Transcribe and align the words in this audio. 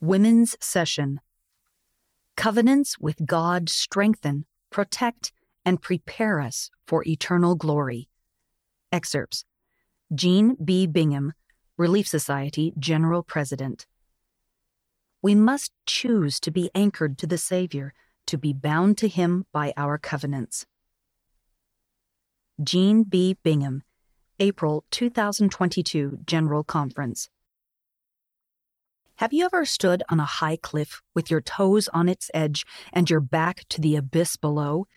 Women's 0.00 0.56
Session 0.60 1.20
Covenants 2.36 2.98
with 2.98 3.24
God 3.24 3.70
strengthen, 3.70 4.44
protect, 4.68 5.32
and 5.64 5.80
prepare 5.80 6.38
us 6.38 6.70
for 6.86 7.02
eternal 7.06 7.54
glory. 7.54 8.10
Excerpts 8.92 9.46
Jean 10.14 10.54
B. 10.62 10.86
Bingham, 10.86 11.32
Relief 11.78 12.06
Society 12.06 12.74
General 12.78 13.22
President. 13.22 13.86
We 15.22 15.34
must 15.34 15.72
choose 15.86 16.40
to 16.40 16.50
be 16.50 16.70
anchored 16.74 17.16
to 17.18 17.26
the 17.26 17.38
Savior, 17.38 17.94
to 18.26 18.36
be 18.36 18.52
bound 18.52 18.98
to 18.98 19.08
Him 19.08 19.46
by 19.50 19.72
our 19.78 19.96
covenants. 19.96 20.66
Jean 22.62 23.02
B. 23.02 23.38
Bingham, 23.42 23.82
April 24.38 24.84
2022 24.90 26.18
General 26.26 26.64
Conference. 26.64 27.30
Have 29.20 29.32
you 29.32 29.46
ever 29.46 29.64
stood 29.64 30.02
on 30.10 30.20
a 30.20 30.26
high 30.26 30.58
cliff 30.58 31.00
with 31.14 31.30
your 31.30 31.40
toes 31.40 31.88
on 31.88 32.06
its 32.06 32.30
edge 32.34 32.66
and 32.92 33.08
your 33.08 33.20
back 33.20 33.64
to 33.70 33.80
the 33.80 33.96
abyss 33.96 34.36
below? 34.36 34.88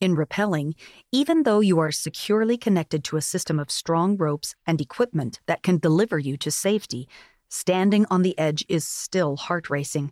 In 0.00 0.16
rappelling, 0.16 0.72
even 1.12 1.42
though 1.42 1.60
you 1.60 1.78
are 1.78 1.92
securely 1.92 2.56
connected 2.56 3.04
to 3.04 3.18
a 3.18 3.20
system 3.20 3.58
of 3.58 3.70
strong 3.70 4.16
ropes 4.16 4.54
and 4.66 4.80
equipment 4.80 5.40
that 5.44 5.62
can 5.62 5.76
deliver 5.76 6.18
you 6.18 6.38
to 6.38 6.50
safety, 6.50 7.06
standing 7.50 8.06
on 8.08 8.22
the 8.22 8.38
edge 8.38 8.64
is 8.66 8.88
still 8.88 9.36
heart 9.36 9.68
racing. 9.68 10.10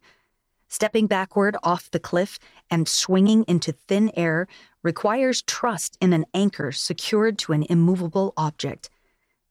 Stepping 0.69 1.07
backward 1.07 1.57
off 1.63 1.91
the 1.91 1.99
cliff 1.99 2.39
and 2.71 2.87
swinging 2.87 3.45
into 3.49 3.73
thin 3.73 4.13
air 4.15 4.47
requires 4.83 5.41
trust 5.41 5.97
in 6.03 6.13
an 6.13 6.27
anchor 6.35 6.71
secured 6.71 7.39
to 7.39 7.55
an 7.55 7.65
immovable 7.71 8.35
object. 8.37 8.91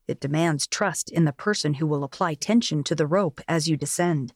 It 0.08 0.20
demands 0.20 0.66
trust 0.66 1.10
in 1.10 1.26
the 1.26 1.32
person 1.32 1.74
who 1.74 1.86
will 1.86 2.02
apply 2.02 2.34
tension 2.34 2.82
to 2.84 2.94
the 2.94 3.06
rope 3.06 3.40
as 3.46 3.68
you 3.68 3.76
descend. 3.76 4.32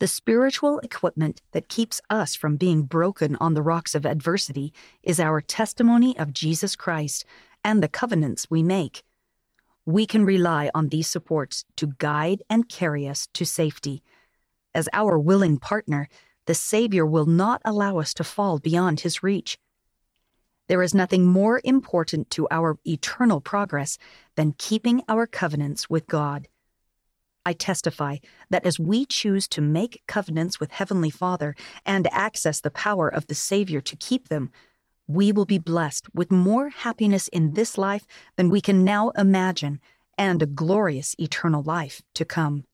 The 0.00 0.08
spiritual 0.08 0.80
equipment 0.80 1.40
that 1.52 1.70
keeps 1.70 2.02
us 2.10 2.34
from 2.34 2.56
being 2.56 2.82
broken 2.82 3.36
on 3.36 3.54
the 3.54 3.62
rocks 3.62 3.94
of 3.94 4.04
adversity 4.04 4.74
is 5.02 5.18
our 5.18 5.40
testimony 5.40 6.18
of 6.18 6.34
Jesus 6.34 6.76
Christ 6.76 7.24
and 7.64 7.82
the 7.82 7.88
covenants 7.88 8.50
we 8.50 8.62
make. 8.62 9.02
We 9.86 10.04
can 10.04 10.24
rely 10.24 10.70
on 10.74 10.88
these 10.88 11.08
supports 11.08 11.64
to 11.76 11.94
guide 11.98 12.42
and 12.50 12.68
carry 12.68 13.08
us 13.08 13.28
to 13.34 13.46
safety. 13.46 14.02
As 14.74 14.88
our 14.92 15.18
willing 15.18 15.58
partner, 15.58 16.08
the 16.46 16.54
Savior 16.54 17.06
will 17.06 17.24
not 17.24 17.62
allow 17.64 17.98
us 17.98 18.12
to 18.14 18.24
fall 18.24 18.58
beyond 18.58 19.00
his 19.00 19.22
reach. 19.22 19.58
There 20.68 20.82
is 20.82 20.94
nothing 20.94 21.26
more 21.26 21.60
important 21.64 22.30
to 22.30 22.46
our 22.50 22.78
eternal 22.84 23.40
progress 23.40 23.98
than 24.34 24.56
keeping 24.58 25.02
our 25.08 25.26
covenants 25.26 25.88
with 25.88 26.06
God. 26.06 26.48
I 27.44 27.52
testify 27.52 28.16
that 28.50 28.66
as 28.66 28.80
we 28.80 29.06
choose 29.06 29.46
to 29.48 29.60
make 29.60 30.02
covenants 30.08 30.58
with 30.58 30.72
Heavenly 30.72 31.10
Father 31.10 31.54
and 31.84 32.12
access 32.12 32.60
the 32.60 32.72
power 32.72 33.08
of 33.08 33.28
the 33.28 33.36
Savior 33.36 33.80
to 33.82 33.94
keep 33.94 34.28
them, 34.28 34.50
we 35.06 35.30
will 35.30 35.44
be 35.44 35.58
blessed 35.58 36.08
with 36.12 36.32
more 36.32 36.70
happiness 36.70 37.28
in 37.28 37.54
this 37.54 37.78
life 37.78 38.04
than 38.34 38.50
we 38.50 38.60
can 38.60 38.82
now 38.82 39.10
imagine 39.10 39.80
and 40.18 40.42
a 40.42 40.46
glorious 40.46 41.14
eternal 41.20 41.62
life 41.62 42.02
to 42.14 42.24
come. 42.24 42.64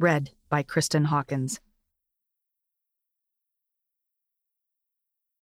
Read 0.02 0.32
by 0.50 0.64
Kristen 0.64 1.06
Hawkins. 1.06 1.60